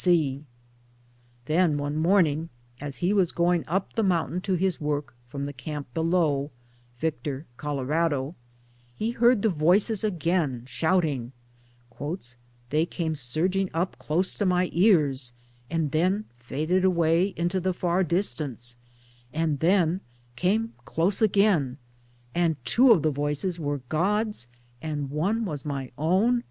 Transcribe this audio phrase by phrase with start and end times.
[0.03, 0.43] C.
[1.45, 5.53] Then one morning as he was 'going up the mountain to his work from the
[5.53, 6.49] camp below
[6.97, 8.33] (Victor, Colorado),
[8.95, 11.33] he heard the voices again shouting:
[11.97, 15.33] * They came surging up close to my ears,
[15.69, 18.77] and then faded away into the far distance,
[19.31, 20.01] and then
[20.35, 21.77] came close again
[22.33, 24.47] and two of the voices were God's,
[24.81, 26.39] and one was my own[